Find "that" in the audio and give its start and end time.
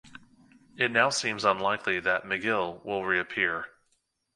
1.99-2.23